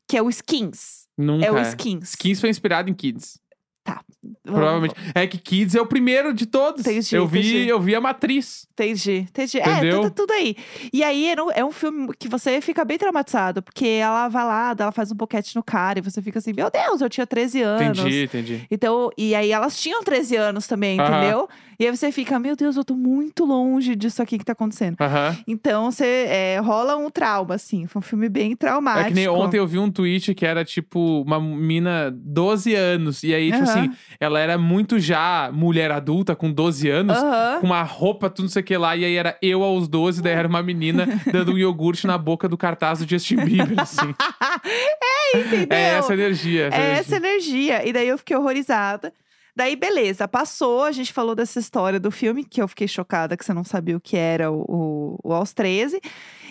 [0.08, 1.08] Que é o Skins.
[1.18, 1.46] Nunca.
[1.46, 2.10] É o Skins.
[2.10, 3.40] Skins foi inspirado em Kids.
[3.86, 4.96] Vamos- Provavelmente.
[5.14, 6.82] É que Kids é o primeiro de todos.
[6.82, 7.68] Entendi, eu vi, entendi.
[7.68, 8.68] eu vi a matriz.
[8.74, 9.58] Entendi, entendi.
[9.58, 10.00] Entendeu?
[10.00, 10.56] É, tudo, tudo aí.
[10.92, 14.44] E aí é um, é um filme que você fica bem traumatizado, porque ela vai
[14.44, 17.26] lá, ela faz um boquete no cara e você fica assim, meu Deus, eu tinha
[17.28, 18.00] 13 anos.
[18.00, 18.68] Entendi, entendi.
[18.70, 21.18] Então, e aí elas tinham 13 anos também, Aham.
[21.20, 21.50] entendeu?
[21.78, 24.96] E aí você fica, meu Deus, eu tô muito longe disso aqui que tá acontecendo.
[25.00, 25.38] Aham.
[25.46, 27.86] Então, você é, rola um trauma, assim.
[27.86, 29.08] Foi um filme bem traumático.
[29.08, 33.24] É que nem ontem eu vi um tweet que era tipo uma mina 12 anos.
[33.24, 33.74] E aí, tipo Aham.
[33.80, 37.18] Assim, ela era muito já mulher adulta, com 12 anos.
[37.18, 37.60] Aham.
[37.62, 38.96] Com uma roupa, tudo não sei o que lá.
[38.96, 42.48] E aí era eu aos 12, daí era uma menina dando um iogurte na boca
[42.50, 44.14] do cartaz do Justin Bieber, assim.
[45.36, 45.78] Entendeu?
[45.78, 46.68] É essa energia.
[46.68, 47.00] Essa É energia.
[47.02, 47.88] essa energia.
[47.88, 49.14] E daí eu fiquei horrorizada.
[49.58, 53.46] Daí, beleza, passou, a gente falou dessa história do filme, que eu fiquei chocada que
[53.46, 56.02] você não sabia o que era o, o, o Aos 13.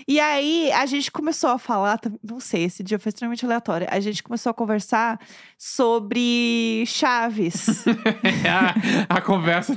[0.07, 3.87] E aí, a gente começou a falar, não sei, esse dia foi extremamente aleatório.
[3.91, 5.19] A gente começou a conversar
[5.59, 7.85] sobre Chaves.
[9.09, 9.75] a, a conversa,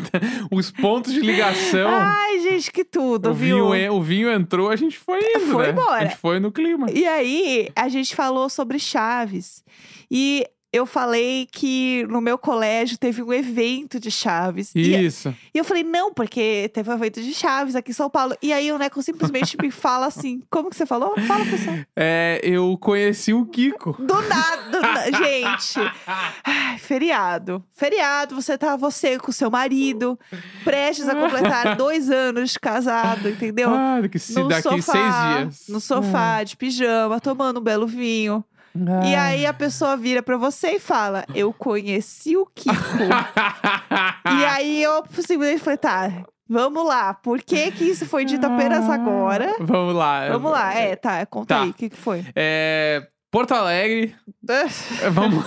[0.51, 1.89] os pontos de ligação.
[1.89, 3.69] Ai, gente, que tudo, o, viu?
[3.71, 5.71] vinho, o vinho entrou, a gente foi indo, Foi né?
[5.71, 6.03] embora.
[6.03, 6.87] A gente foi no clima.
[6.91, 9.63] E aí, a gente falou sobre Chaves.
[10.09, 14.71] E eu falei que no meu colégio teve um evento de Chaves.
[14.75, 15.33] Isso.
[15.53, 18.35] e eu falei, não, porque teve um evento de Chaves aqui em São Paulo.
[18.41, 21.13] E aí o Neco simplesmente me fala assim: como que você falou?
[21.21, 21.77] Fala, pessoal.
[21.95, 23.93] É, eu conheci o Kiko.
[23.99, 25.79] Do nada, do na- gente.
[26.43, 27.63] Ai, feriado.
[27.73, 30.19] Feriado, você tá você com seu marido,
[30.63, 33.69] prestes a completar dois anos de casado, entendeu?
[33.73, 35.67] Ah, daqui, se- no daqui sofá, seis dias.
[35.69, 38.43] no sofá, de pijama, tomando um belo vinho.
[39.05, 39.23] E Ah.
[39.25, 42.73] aí a pessoa vira pra você e fala: Eu conheci o Kiko.
[44.39, 46.11] e aí eu simplesmente falei: tá,
[46.47, 47.13] vamos lá.
[47.13, 49.55] Por que que isso foi dito apenas agora?
[49.59, 50.29] Vamos lá.
[50.29, 51.61] Vamos lá, é, tá, conta Tá.
[51.63, 52.25] aí, o que, que foi?
[52.35, 54.15] É, Porto Alegre.
[55.11, 55.43] Vamos.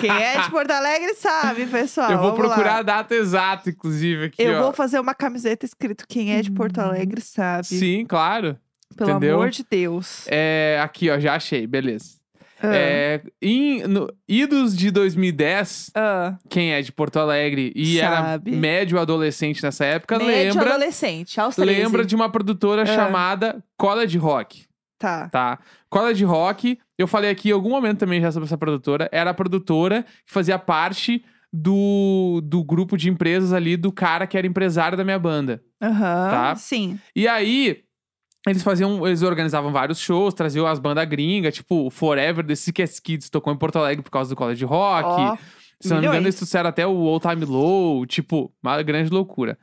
[0.00, 2.10] Quem é de Porto Alegre sabe, pessoal.
[2.10, 2.54] eu vou vamos lá.
[2.54, 4.62] procurar a data exata, inclusive, aqui, Eu ó.
[4.64, 7.66] vou fazer uma camiseta escrito Quem é de Porto Alegre sabe.
[7.66, 8.56] Sim, claro.
[8.96, 9.36] Pelo entendeu?
[9.36, 10.24] amor de Deus.
[10.28, 12.17] É, aqui, ó, já achei, beleza.
[12.62, 16.36] Ah, É, em, no, idos de 2010, ah.
[16.48, 18.50] quem é de Porto Alegre e Sabe.
[18.52, 21.70] era médio adolescente nessa época, Médio lembra, adolescente, aos 13.
[21.82, 22.86] lembra de uma produtora Ah.
[22.86, 24.66] chamada College Rock.
[24.98, 25.28] Tá.
[25.28, 25.58] tá?
[25.88, 29.34] College Rock, eu falei aqui em algum momento também já sobre essa produtora, era a
[29.34, 34.98] produtora que fazia parte do, do grupo de empresas ali do cara que era empresário
[34.98, 35.62] da minha banda.
[35.80, 36.30] Aham.
[36.30, 36.56] Tá.
[36.56, 36.98] Sim.
[37.14, 37.78] E aí,
[38.50, 43.30] eles faziam, eles organizavam vários shows, traziam as bandas gringas, tipo Forever The Sickest Kids
[43.30, 45.08] tocou em Porto Alegre por causa do College Rock.
[45.08, 45.36] Ó,
[45.80, 49.56] Se não me engano, eles trouxeram até o Old Time Low, tipo, uma grande loucura.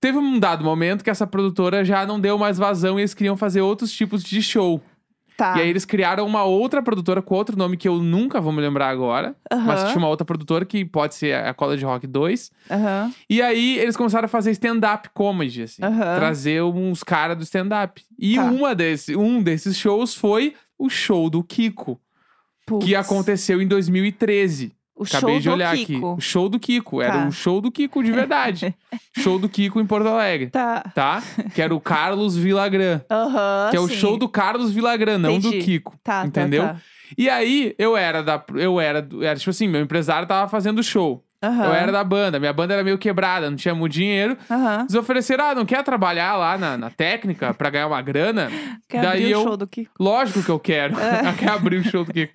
[0.00, 3.36] Teve um dado momento que essa produtora já não deu mais vazão e eles queriam
[3.36, 4.82] fazer outros tipos de show.
[5.36, 5.56] Tá.
[5.56, 8.60] E aí eles criaram uma outra produtora com outro nome que eu nunca vou me
[8.60, 9.34] lembrar agora.
[9.50, 12.50] Mas tinha uma outra produtora que pode ser a College Rock 2.
[12.70, 13.12] aham.
[13.28, 15.82] E aí eles começaram a fazer stand-up comedy, assim.
[16.16, 18.02] Trazer uns caras do stand-up.
[18.18, 18.44] E Tá.
[18.44, 22.00] uma desse, um desses shows foi o show do Kiko.
[22.64, 22.94] Que Putz.
[22.94, 24.72] aconteceu em 2013.
[24.94, 25.92] O Acabei show de do olhar Kiko.
[26.12, 26.18] aqui.
[26.18, 27.02] O show do Kiko.
[27.02, 27.26] Era Tá.
[27.28, 28.74] o show do Kiko de verdade.
[29.18, 30.48] show do Kiko em Porto Alegre.
[30.50, 30.82] Tá.
[30.94, 31.22] Tá?
[31.54, 33.00] Que era o Carlos Vilagran.
[33.10, 33.68] Aham.
[33.70, 33.94] que é o sim.
[33.96, 35.64] show do Carlos Vilagran, não do Entendi.
[35.64, 35.98] Kiko.
[36.04, 36.62] Tá, tá, entendeu?
[36.64, 36.76] tá.
[37.16, 38.42] E aí, eu era da.
[38.54, 41.22] Eu era, do- era tipo assim, meu empresário tava fazendo show.
[41.42, 41.64] Aham.
[41.66, 42.38] Eu era da banda.
[42.38, 44.36] Minha banda era meio quebrada, não tinha muito dinheiro.
[44.50, 44.80] Aham.
[44.82, 48.50] Eles ofereceram, ah, não quer trabalhar lá na, na técnica pra ganhar uma grana?
[48.88, 49.90] Quer Daí abrir eu- o show do Kiko?
[49.98, 50.94] Lógico que eu quero.
[51.00, 51.32] É.
[51.38, 52.34] Quer abrir o show do Kiko.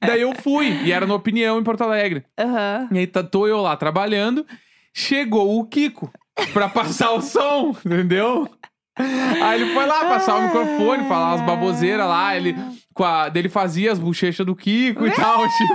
[0.00, 2.24] Daí eu fui, e era no Opinião em Porto Alegre.
[2.38, 2.88] Aham.
[2.92, 4.46] E aí tá- tô eu lá trabalhando,
[4.94, 6.10] chegou o Kiko
[6.52, 8.48] pra passar o som, entendeu?
[8.98, 12.56] Aí ele foi lá passar o microfone, falar umas baboseiras lá, ele,
[12.94, 15.74] com a, ele fazia as bochechas do Kiko e tal, tipo.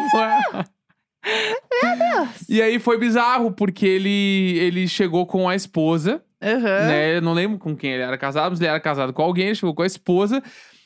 [1.84, 2.28] É.
[2.50, 6.88] E aí foi bizarro, porque ele, ele chegou com a esposa, Aham.
[6.88, 7.18] né?
[7.18, 9.56] Eu não lembro com quem ele era casado, mas ele era casado com alguém, ele
[9.56, 10.42] chegou com a esposa.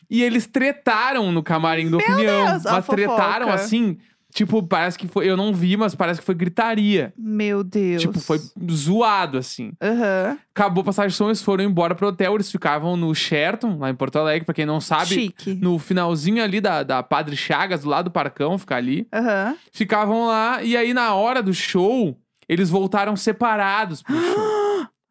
[0.09, 2.51] E eles tretaram no camarim da opinião.
[2.51, 3.97] Deus, mas tretaram assim,
[4.35, 5.27] tipo, parece que foi.
[5.27, 7.13] Eu não vi, mas parece que foi gritaria.
[7.17, 8.01] Meu Deus.
[8.01, 9.71] Tipo, foi zoado, assim.
[9.81, 10.37] Aham.
[10.53, 12.35] Acabou a passagem de som, eles foram embora pro hotel.
[12.35, 15.07] Eles ficavam no Sheraton, lá em Porto Alegre, pra quem não sabe.
[15.07, 15.55] Chique.
[15.55, 19.07] No finalzinho ali da, da Padre Chagas, do lado do Parcão, ficar ali.
[19.13, 19.55] Aham.
[19.71, 22.17] Ficavam lá, e aí na hora do show,
[22.47, 24.45] eles voltaram separados pro show.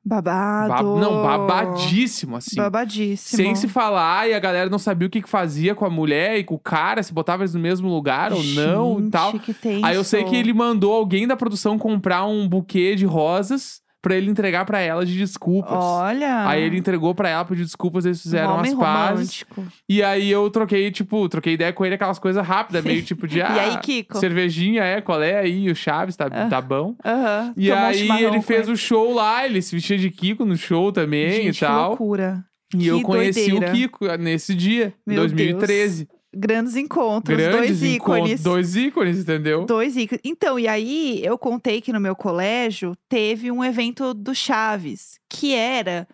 [0.04, 0.68] Babado.
[0.68, 2.56] Ba- não, babadíssimo, assim.
[2.56, 3.42] Babadíssimo.
[3.42, 6.38] Sem se falar, e a galera não sabia o que, que fazia com a mulher
[6.38, 9.32] e com o cara, se botava eles no mesmo lugar ou não e tal.
[9.32, 9.84] Gente, que tenso.
[9.86, 14.14] Aí eu sei que ele mandou alguém da produção comprar um buquê de rosas pra
[14.14, 15.72] ele entregar pra ela de desculpas.
[15.82, 16.46] Olha.
[16.46, 19.42] Aí ele entregou pra ela, pediu desculpas, eles fizeram as pazes.
[19.46, 19.66] romântico.
[19.88, 23.40] E aí eu troquei, tipo, troquei ideia com ele, aquelas coisas rápidas, meio tipo de.
[23.40, 24.18] Ah, E aí, Kiko?
[24.18, 25.70] Cervejinha, é, qual é aí?
[25.70, 26.46] O Chaves, tá, Ah.
[26.48, 26.94] tá bom.
[27.04, 27.54] Aham.
[27.56, 30.10] E Tomou um aí chimarrão ele com fez o show lá, ele se vestia de
[30.10, 31.96] Kiko no show também Gente, e tal.
[31.96, 32.44] Que loucura.
[32.76, 33.72] E eu Que conheci doideira.
[33.72, 36.08] o Kiko nesse dia, em Meu 2013.
[36.36, 37.36] Grandes encontros.
[37.36, 38.42] Grandes dois encontros, ícones.
[38.42, 39.64] dois ícones, entendeu?
[39.64, 40.20] Dois ícones.
[40.24, 45.54] Então, e aí eu contei que no meu colégio teve um evento do Chaves, que
[45.54, 46.06] era.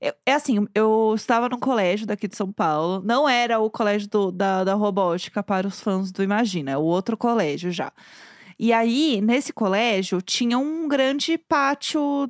[0.00, 3.02] eu- É assim, eu estava num colégio daqui de São Paulo.
[3.04, 6.82] Não era o colégio do- da, da robótica para os fãs do Imagina, é o
[6.82, 7.92] outro colégio já.
[8.60, 12.28] E aí, nesse colégio, tinha um grande pátio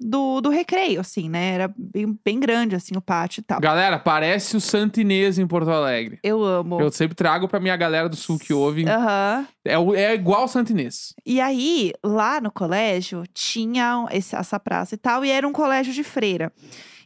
[0.00, 1.54] do, do recreio, assim, né?
[1.54, 3.60] Era bem, bem grande, assim, o pátio e tal.
[3.60, 6.18] Galera, parece o Santo Inês em Porto Alegre.
[6.22, 6.80] Eu amo.
[6.80, 8.84] Eu sempre trago pra minha galera do sul que ouve.
[8.88, 9.46] Aham.
[9.64, 11.14] É, o- é igual o Santo Inês.
[11.24, 15.92] E aí, lá no colégio, tinha esse- essa praça e tal, e era um colégio
[15.92, 16.52] de freira.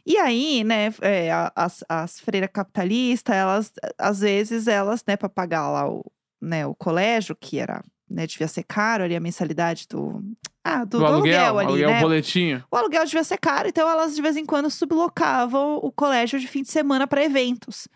[0.05, 5.69] E aí, né, é, as, as freiras capitalistas, elas, às vezes, elas, né, pra pagar
[5.71, 6.03] lá o,
[6.41, 10.21] né, o colégio, que era, né, devia ser caro ali a mensalidade do.
[10.63, 12.01] Ah, do, Do do aluguel, ali, aluguel né?
[12.01, 12.63] boletinho.
[12.71, 16.47] O aluguel devia ser caro, então elas de vez em quando sublocavam o colégio de
[16.47, 17.87] fim de semana para eventos.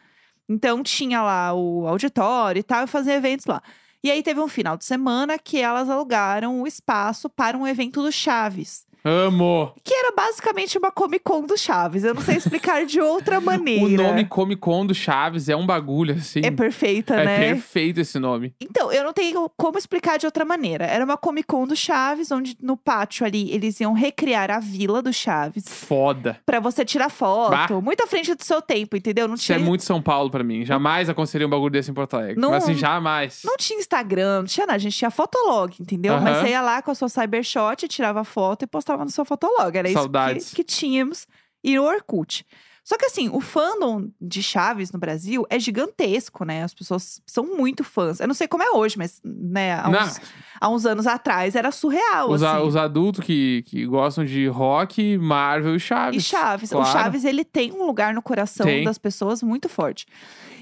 [0.49, 3.61] Então tinha lá o auditório e tal, e fazia eventos lá.
[4.03, 8.01] E aí teve um final de semana que elas alugaram o espaço para um evento
[8.01, 8.86] do Chaves.
[9.07, 9.73] Amo!
[9.83, 12.03] Que era basicamente uma Comic Con do Chaves.
[12.03, 13.85] Eu não sei explicar de outra maneira.
[13.85, 16.41] O nome Comic Con do Chaves é um bagulho, assim.
[16.43, 17.37] é perfeita, É né?
[17.39, 18.53] perfeito esse nome.
[18.61, 20.85] Então, eu não tenho como explicar de outra maneira.
[20.85, 25.01] Era uma Comic Con do Chaves, onde no pátio ali eles iam recriar a vila
[25.01, 25.63] do Chaves.
[25.67, 26.39] Foda.
[26.45, 27.51] Pra você tirar foto.
[27.51, 27.67] Bah.
[27.81, 29.27] Muito à frente do seu tempo, entendeu?
[29.27, 30.65] Não Isso é tinha, muito São Paulo pra mim.
[30.65, 32.39] Jamais aconselharia um bagulho desse em Porto Alegre.
[32.39, 33.41] Não- Mas assim, jamais.
[33.45, 34.75] não tinha Instagram, não tinha nada.
[34.77, 36.19] A gente tinha Fotolog, entendeu?
[36.19, 39.75] Mas você ia lá com a sua Cybershot, tirava foto e postava no seu Fotolog.
[39.77, 40.47] Era Saudades.
[40.47, 41.27] isso que, que tínhamos.
[41.63, 42.45] E o Orkut.
[42.83, 46.63] Só que assim, o fandom de Chaves no Brasil é gigantesco, né?
[46.63, 48.21] As pessoas são muito fãs.
[48.21, 50.21] Eu não sei como é hoje, mas né, há, uns,
[50.61, 52.65] há uns anos atrás era surreal, Os, a- assim.
[52.65, 56.23] os adultos que, que gostam de rock, Marvel e Chaves.
[56.23, 56.71] E Chaves.
[56.71, 56.91] O claro.
[56.93, 58.85] Chaves, ele tem um lugar no coração Tem.
[58.85, 60.05] das pessoas muito forte.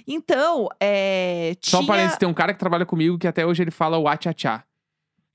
[0.08, 3.62] Então, é, Só um tinha parênteses, tem um cara que trabalha comigo que até hoje
[3.62, 4.64] ele fala o Atchachá.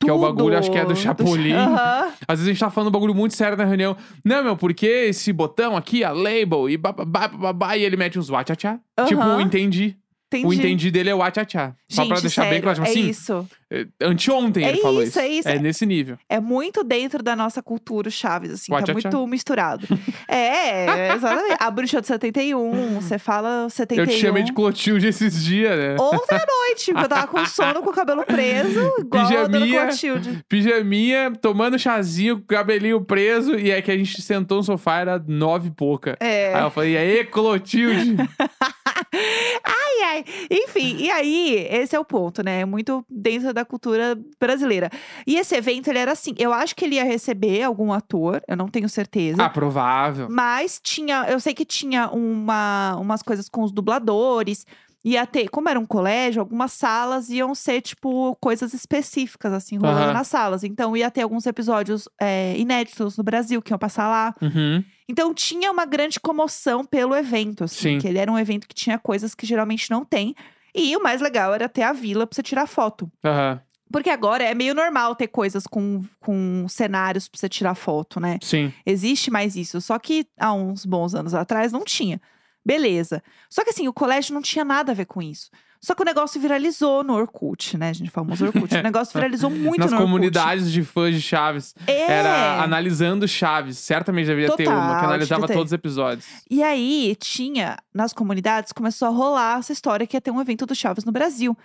[0.03, 1.53] Que é o bagulho, acho que é do Chapolin.
[1.53, 2.09] Aham.
[2.27, 3.97] Às vezes a gente tá falando um bagulho muito sério na reunião.
[4.25, 8.31] Não, meu, porque esse botão aqui, a label, e bababá, bababá, e ele mete uns
[8.31, 8.81] Watchachá.
[9.07, 9.43] Tipo, Aham.
[9.43, 9.97] entendi.
[10.33, 10.47] Entendi.
[10.47, 11.75] O entendi dele é o Watchachá.
[11.89, 13.49] Só pra deixar bem sério, claro, tipo é assim, isso.
[13.69, 15.19] é, anteontem É ele falou isso, isso.
[15.19, 15.49] é isso.
[15.49, 16.17] É nesse nível.
[16.29, 18.73] É muito dentro da nossa cultura Chaves, assim.
[18.73, 19.89] Tá muito misturado.
[20.29, 21.57] é, exatamente.
[21.59, 24.05] A bruxa de 71, você fala 71.
[24.05, 25.97] Eu te chamei de Clotilde esses dias, né?
[25.99, 29.87] Ontem à noite, porque eu tava com sono, com o cabelo preso, igual a Pijaminha.
[29.87, 30.45] Clotilde.
[30.49, 33.59] Pijaminha, tomando chazinho, cabelinho preso.
[33.59, 36.17] E é que a gente sentou no sofá, era nove e pouca.
[36.21, 36.55] É.
[36.55, 38.15] Aí eu falei, e aí, Clotilde?
[39.65, 40.25] Ai, ai.
[40.51, 42.61] Enfim, e aí, esse é o ponto, né?
[42.61, 44.91] É muito dentro da cultura brasileira.
[45.27, 48.57] E esse evento, ele era assim, eu acho que ele ia receber algum ator, eu
[48.57, 49.43] não tenho certeza.
[49.45, 50.29] ah, provável.
[50.31, 54.65] Mas tinha, eu sei que tinha uma, umas coisas com os dubladores.
[55.03, 60.01] Ia ter, como era um colégio, algumas salas iam ser, tipo, coisas específicas, assim, rolando
[60.05, 60.13] Aham.
[60.13, 60.63] nas salas.
[60.63, 64.35] Então, ia ter alguns episódios é, inéditos no Brasil que iam passar lá.
[64.43, 64.85] Uhum.
[65.11, 67.95] Então, tinha uma grande comoção pelo evento, assim.
[67.95, 67.99] Sim.
[67.99, 70.35] Que ele era um evento que tinha coisas que geralmente não tem.
[70.75, 73.11] E o mais legal era ter a vila pra você tirar foto.
[73.25, 73.61] Aham.
[73.93, 78.39] Porque agora é meio normal ter coisas com, com cenários pra você tirar foto, né?
[78.41, 78.73] Sim.
[78.87, 79.81] Existe mais isso.
[79.81, 82.21] Só que há uns bons anos atrás não tinha.
[82.65, 83.21] Beleza.
[83.49, 85.51] Só que assim, o colégio não tinha nada a ver com isso.
[85.81, 88.11] Só que o negócio viralizou no Orkut, né, gente?
[88.11, 88.75] Famoso Orkut.
[88.75, 90.11] O negócio viralizou muito Nas no Orkut.
[90.13, 91.75] comunidades de fãs de Chaves.
[91.87, 92.13] É.
[92.13, 93.79] Era analisando Chaves.
[93.79, 95.55] Certamente deveria ter Total, uma que analisava ter.
[95.55, 96.27] todos os episódios.
[96.51, 100.67] E aí, tinha, nas comunidades, começou a rolar essa história que ia ter um evento
[100.67, 101.57] do Chaves no Brasil.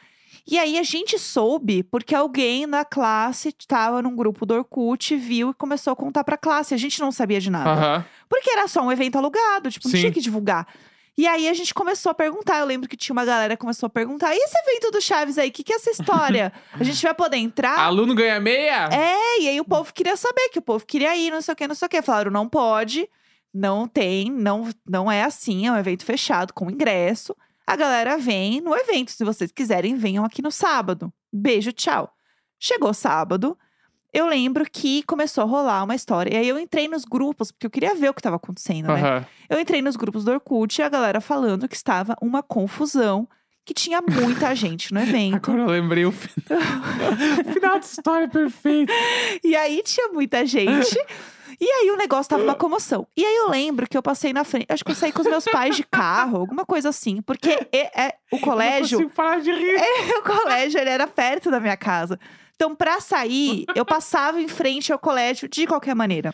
[0.47, 5.49] E aí, a gente soube porque alguém na classe estava num grupo do Orkut, viu
[5.49, 6.73] e começou a contar pra classe.
[6.73, 8.06] A gente não sabia de nada.
[8.30, 9.99] Porque era só um evento alugado, tipo, não Sim.
[9.99, 10.65] tinha que divulgar.
[11.17, 12.60] E aí a gente começou a perguntar.
[12.60, 15.38] Eu lembro que tinha uma galera que começou a perguntar: e esse evento do Chaves
[15.38, 15.49] aí?
[15.49, 16.51] O que, que é essa história?
[16.73, 17.80] a gente vai poder entrar?
[17.80, 18.89] Aluno ganha meia?
[18.91, 21.56] É, e aí o povo queria saber, que o povo queria ir, não sei o
[21.56, 22.01] que, não sei o que.
[22.01, 23.10] Falaram: não pode,
[23.54, 27.36] não tem, não, não é assim, é um evento fechado com ingresso.
[27.65, 29.12] A galera vem no evento.
[29.12, 31.12] Se vocês quiserem, venham aqui no sábado.
[31.34, 32.12] Beijo, tchau.
[32.60, 33.58] Chegou sábado.
[34.15, 36.34] Eu lembro que começou a rolar uma história.
[36.34, 39.25] E aí eu entrei nos grupos, porque eu queria ver o que estava acontecendo, né?
[39.49, 43.28] Eu entrei nos grupos do Orkut e a galera falando que estava uma confusão,
[43.65, 45.36] que tinha muita gente no evento.
[45.36, 46.62] Agora eu lembrei o final.
[47.45, 48.93] o final da história é perfeito.
[49.43, 50.97] E aí tinha muita gente.
[51.60, 53.06] E aí o negócio tava uma comoção.
[53.17, 55.28] E aí eu lembro que eu passei na frente, acho que eu saí com os
[55.28, 59.41] meus pais de carro, alguma coisa assim, porque é, é- o colégio, Não consigo parar
[59.41, 59.78] de rir.
[60.19, 62.17] o colégio ele era perto da minha casa.
[62.56, 66.34] Então pra sair, eu passava em frente ao colégio de qualquer maneira.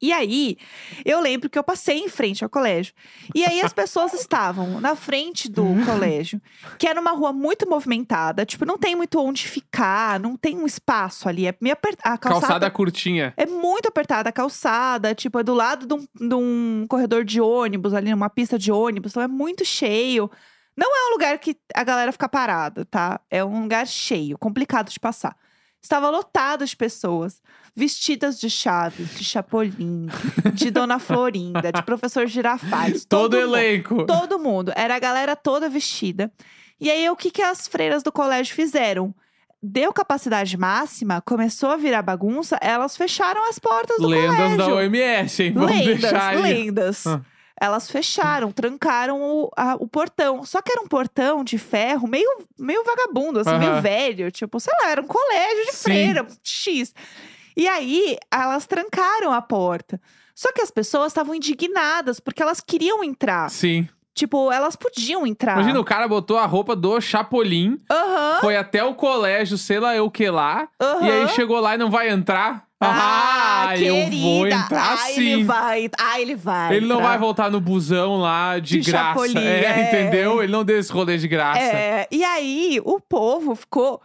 [0.00, 0.56] E aí,
[1.04, 2.94] eu lembro que eu passei em frente ao colégio.
[3.34, 6.40] E aí as pessoas estavam na frente do colégio,
[6.78, 10.66] que era uma rua muito movimentada, tipo, não tem muito onde ficar, não tem um
[10.66, 12.14] espaço ali, é meio apertada.
[12.14, 13.34] A Calçada calçada curtinha.
[13.36, 17.40] é muito apertada a calçada, tipo, é do lado de um, de um corredor de
[17.40, 20.30] ônibus, ali numa pista de ônibus, então é muito cheio.
[20.78, 23.20] Não é um lugar que a galera fica parada, tá?
[23.28, 25.36] É um lugar cheio, complicado de passar.
[25.82, 27.42] Estava lotado de pessoas,
[27.74, 30.06] vestidas de Chaves, de Chapolin,
[30.54, 33.04] de Dona Florinda, de Professor Girafales.
[33.04, 33.56] Todo, mundo.
[33.56, 34.06] elenco.
[34.06, 34.72] Todo mundo.
[34.76, 36.32] Era a galera toda vestida.
[36.80, 39.12] E aí, o que, que as freiras do colégio fizeram?
[39.60, 44.56] deu capacidade máxima, começou a virar bagunça, elas fecharam as portas do Lendas colégio.
[44.56, 45.52] da OMS, hein?
[45.52, 46.42] Vamos lendas, deixar aí.
[46.42, 47.04] lendas.
[47.04, 47.20] Ah.
[47.60, 50.44] Elas fecharam, trancaram o, a- o portão.
[50.44, 53.80] Só que era um portão de ferro meio, meio vagabundo, assim, meio Aham.
[53.80, 54.30] velho.
[54.30, 55.82] Tipo, sei lá, era um colégio de Sim.
[55.82, 56.94] freira, X.
[57.56, 60.00] E aí, elas trancaram a porta.
[60.34, 63.50] Só que as pessoas estavam indignadas, porque elas queriam entrar.
[63.50, 63.88] Sim.
[64.14, 65.54] Tipo, elas podiam entrar.
[65.54, 69.94] Imagina, o cara botou a roupa do Chapolin, Aham, foi até o colégio, sei lá
[69.96, 71.06] eu o que lá, aham.
[71.06, 72.67] e aí chegou lá e não vai entrar.
[72.80, 74.56] Ah, eu vou querida.
[74.56, 75.32] entrar ah, sim.
[75.32, 76.76] Ele vai, ah, ele vai.
[76.76, 77.08] Ele não entrar.
[77.08, 79.08] vai voltar no busão lá de, De graça.
[79.08, 79.88] Chapolin, é, é.
[79.88, 80.42] entendeu?
[80.42, 81.60] Ele não deu esse rolê de graça.
[81.60, 84.00] É, e aí o povo ficou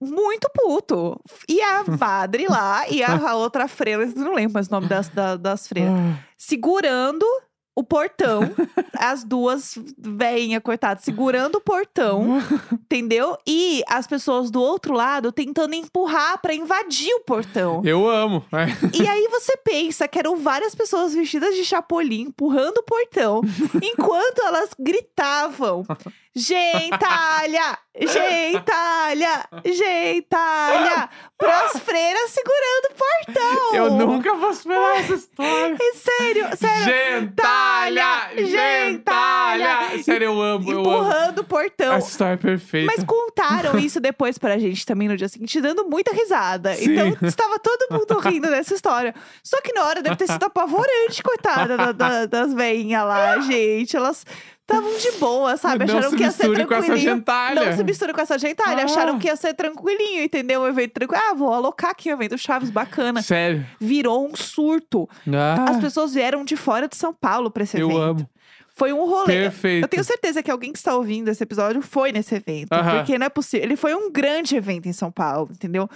[0.00, 1.20] muito puto.
[1.48, 5.36] E a padre lá e a, outra freira, não lembro mais o nome das, da-
[5.36, 7.26] das freiras, Ah, segurando
[7.74, 8.42] o portão,
[8.98, 12.38] as duas veinhas, coitadas, segurando o portão,
[12.72, 13.36] entendeu?
[13.46, 17.82] E as pessoas do outro lado tentando empurrar pra invadir o portão.
[17.84, 18.44] Eu amo.
[18.52, 18.66] É.
[18.96, 23.40] E aí você pensa que eram várias pessoas vestidas de chapolim empurrando o portão,
[23.82, 25.84] enquanto elas gritavam:
[26.34, 27.78] Gentalha!
[28.00, 29.44] Gentalha!
[29.64, 31.08] Gentalha!
[31.36, 33.74] Pras freiras segurando o portão!
[33.74, 35.76] Eu nunca vou superar essa história.
[35.78, 36.84] É sério, sério.
[37.20, 38.30] Gentalha!
[38.36, 40.02] Gentalha!
[40.02, 40.88] Sério, eu amo, eu amo.
[40.90, 41.92] Empurrando o portão.
[41.94, 42.92] Essa história é perfeita.
[42.96, 46.74] Mas contaram isso depois pra gente também no dia seguinte, dando muita risada.
[46.74, 46.92] Sim.
[46.92, 49.14] Então estava todo mundo rindo dessa história.
[49.42, 53.96] Só que na hora deve ter sido apavorante, coitada da- da- das veinhas lá, gente.
[53.96, 54.24] Elas
[54.62, 55.84] estavam de boa, sabe?
[55.84, 57.14] Não Acharam que ia ser misture com essa tranquilinho.
[57.16, 57.64] gentalha.
[57.66, 58.82] Não se mistura com essa gentalha.
[58.82, 58.84] Ah.
[58.84, 60.62] Acharam que ia ser tranquilinho, entendeu?
[60.62, 61.22] O evento tranquilo.
[61.28, 63.20] Ah, vou alocar aqui o evento Chaves bacana.
[63.22, 63.66] Sério.
[63.80, 65.08] Virou um surto.
[65.32, 68.00] Ah, As pessoas vieram de fora de São Paulo pra esse eu evento.
[68.02, 68.28] amo.
[68.74, 69.26] Foi um rolê.
[69.42, 69.84] Perfeito.
[69.84, 72.70] Eu tenho certeza que alguém que está ouvindo esse episódio foi nesse evento.
[72.70, 73.66] Porque não é possível.
[73.66, 75.86] Ele foi um grande evento em São Paulo, entendeu?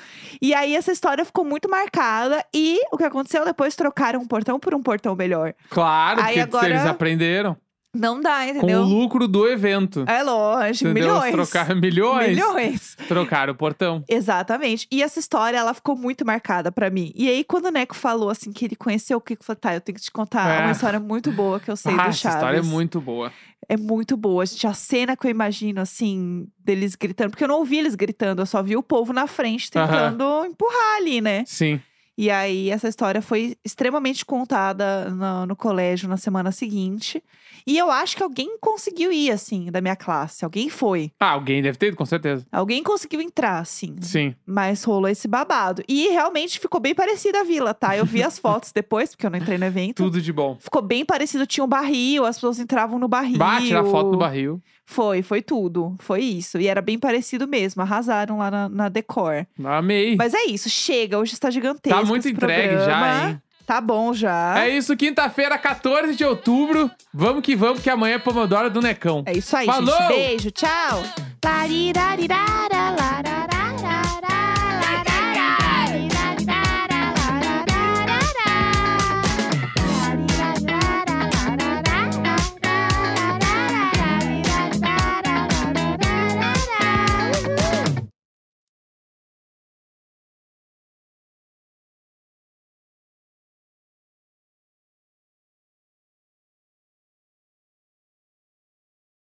[0.43, 2.45] E aí essa história ficou muito marcada.
[2.53, 3.75] E o que aconteceu depois?
[3.75, 5.55] Trocaram um portão por um portão melhor.
[5.71, 7.57] Claro, Aí porque agora- eles aprenderam.
[7.99, 8.81] Não dá, Com entendeu?
[8.81, 10.05] o lucro do evento.
[10.07, 11.15] É lógico, entendeu?
[11.15, 11.33] milhões.
[11.33, 12.29] Trocaram milhões.
[12.29, 12.97] Milhões.
[13.09, 14.05] Trocaram o portão.
[14.09, 14.87] Exatamente.
[14.91, 17.13] E essa história, ela ficou muito marcada pra mim.
[17.15, 19.75] E aí, quando o Neco falou assim que ele conheceu o Kiko, eu falei, tá,
[19.75, 20.63] eu tenho que te contar É.
[20.65, 22.37] uma história muito boa que eu sei ah, do essa Chaves.
[22.37, 23.33] história é muito boa.
[23.69, 24.47] É muito boa.
[24.47, 27.31] Gente, a cena que eu imagino, assim, deles gritando.
[27.31, 30.97] Porque eu não ouvi eles gritando, eu só vi o povo na frente tentando empurrar
[30.99, 31.43] ali, né?
[31.47, 31.81] Sim.
[32.17, 37.23] E aí, essa história foi extremamente contada no, no colégio na semana seguinte.
[37.67, 40.45] E eu acho que alguém conseguiu ir, assim, da minha classe.
[40.45, 41.11] Alguém foi.
[41.19, 42.47] Ah, alguém deve ter ido, com certeza.
[42.53, 43.97] Alguém conseguiu entrar, assim.
[44.01, 44.35] Sim.
[44.47, 45.83] Mas rolou esse babado.
[45.89, 47.97] E realmente ficou bem parecida a vila, tá?
[47.97, 50.05] Eu vi as fotos depois, porque eu não entrei no evento.
[50.05, 50.57] Tudo de bom.
[50.61, 53.37] Ficou bem parecido, tinha um barril, as pessoas entravam no barril.
[53.39, 54.63] Bate a foto do barril.
[54.87, 55.97] Foi, foi tudo.
[55.99, 56.59] Foi isso.
[56.59, 57.83] E era bem parecido mesmo.
[57.83, 59.47] Arrasaram lá na, na decor.
[59.63, 60.17] Amei.
[60.17, 61.19] Mas é isso, chega.
[61.19, 61.99] Hoje está gigantesco.
[61.99, 62.87] Tá muito entregue programa.
[62.87, 63.43] já, hein?
[63.67, 64.65] Tá bom já.
[64.65, 66.89] É isso, quinta-feira, 14 de outubro.
[67.13, 69.25] Vamos que vamos, que amanhã é Pomodoro do Necão.
[69.27, 69.93] É isso aí, Falou!
[70.03, 70.09] gente.
[70.09, 71.03] Beijo, tchau.